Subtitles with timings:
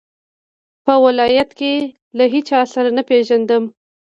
[0.85, 1.73] په یاد ولایت کې
[2.17, 3.63] له هیچا سره نه پېژندم.